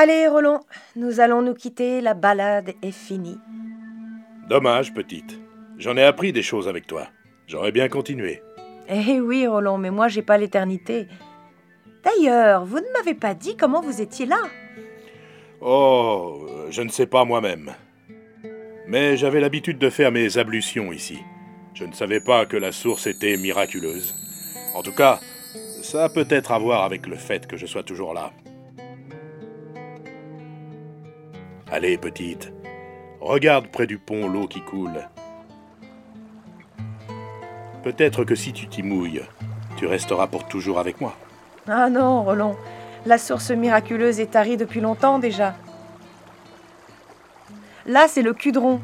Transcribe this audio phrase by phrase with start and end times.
[0.00, 0.60] Allez, Roland,
[0.94, 3.40] nous allons nous quitter, la balade est finie.
[4.48, 5.40] Dommage, petite.
[5.76, 7.08] J'en ai appris des choses avec toi.
[7.48, 8.40] J'aurais bien continué.
[8.88, 11.08] Eh oui, Roland, mais moi j'ai pas l'éternité.
[12.04, 14.38] D'ailleurs, vous ne m'avez pas dit comment vous étiez là.
[15.60, 17.72] Oh, je ne sais pas moi-même.
[18.86, 21.18] Mais j'avais l'habitude de faire mes ablutions ici.
[21.74, 24.14] Je ne savais pas que la source était miraculeuse.
[24.76, 25.18] En tout cas,
[25.82, 28.30] ça a peut-être à voir avec le fait que je sois toujours là.
[31.70, 32.50] Allez, petite,
[33.20, 35.06] regarde près du pont l'eau qui coule.
[37.82, 39.22] Peut-être que si tu t'y mouilles,
[39.76, 41.14] tu resteras pour toujours avec moi.
[41.68, 42.56] Ah non, Roland,
[43.04, 45.54] la source miraculeuse est tarie depuis longtemps déjà.
[47.86, 48.80] Là, c'est le Cudron.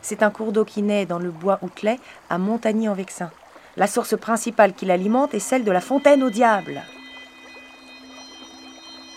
[0.00, 3.30] C'est un cours d'eau qui naît dans le bois Outlet à Montagny-en-Vexin.
[3.76, 6.82] La source principale qui l'alimente est celle de la fontaine au diable.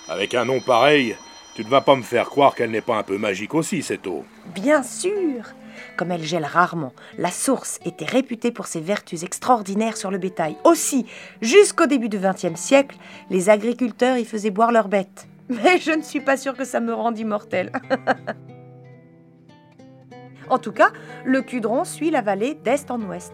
[0.10, 1.16] Avec un nom pareil,
[1.56, 4.08] tu ne vas pas me faire croire qu'elle n'est pas un peu magique aussi, cette
[4.08, 4.26] eau.
[4.56, 5.46] Bien sûr
[5.98, 10.58] Comme elle gèle rarement, la source était réputée pour ses vertus extraordinaires sur le bétail.
[10.64, 11.06] Aussi,
[11.42, 12.98] jusqu'au début du XXe siècle,
[13.30, 15.28] les agriculteurs y faisaient boire leurs bêtes.
[15.50, 17.72] Mais je ne suis pas sûre que ça me rende immortel.
[20.50, 20.90] en tout cas,
[21.26, 23.34] le Cudron suit la vallée d'est en ouest.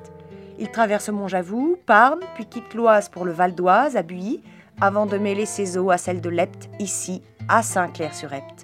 [0.57, 4.43] Il traverse Montjavoux, Parme, puis quitte l'Oise pour le Val d'Oise, à Builly,
[4.81, 8.63] avant de mêler ses eaux à celles de l'Epte, ici, à Saint-Clair-sur-Epte.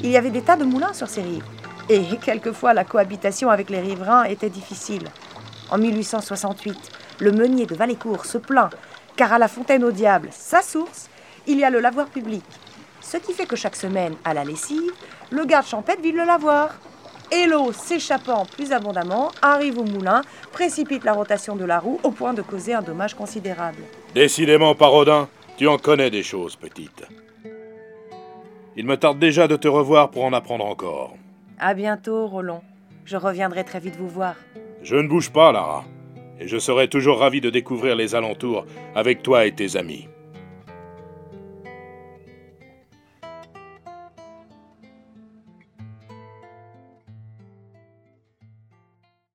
[0.00, 1.44] Il y avait des tas de moulins sur ces rives,
[1.88, 5.04] et quelquefois la cohabitation avec les riverains était difficile.
[5.70, 6.76] En 1868,
[7.20, 8.70] le meunier de Valécourt se plaint
[9.16, 11.08] car à la fontaine au diable, sa source,
[11.46, 12.44] il y a le lavoir public.
[13.00, 14.92] Ce qui fait que chaque semaine, à la lessive,
[15.30, 16.70] le garde champêtre vide le lavoir
[17.30, 22.10] et l'eau s'échappant plus abondamment arrive au moulin, précipite la rotation de la roue au
[22.10, 23.82] point de causer un dommage considérable.
[24.14, 27.04] Décidément, Parodin, tu en connais des choses, petite.
[28.76, 31.14] Il me tarde déjà de te revoir pour en apprendre encore.
[31.58, 32.64] À bientôt, Roland.
[33.04, 34.34] Je reviendrai très vite vous voir.
[34.82, 35.84] Je ne bouge pas, Lara.
[36.40, 40.08] Et je serai toujours ravi de découvrir les alentours avec toi et tes amis.